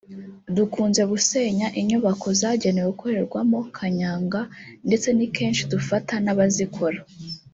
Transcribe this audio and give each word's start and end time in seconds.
dukunze 0.55 1.01
gusenya 1.11 1.67
inyubako 1.79 2.27
zagenewe 2.39 2.89
gukorerwamo 2.91 3.59
kanyanga 3.77 4.41
ndetse 4.87 5.07
ni 5.17 5.27
kenshi 5.35 5.63
dufata 5.71 6.13
n’abazikora” 6.25 6.99